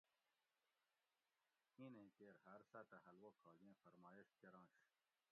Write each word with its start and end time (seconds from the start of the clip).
اینیں 1.77 2.09
کیر 2.17 2.33
ہاۤر 2.45 2.61
ساۤتہ 2.71 2.95
حلوہ 3.07 3.31
کھاگیں 3.41 3.73
فرمایش 3.83 4.33
کرنش 4.41 4.75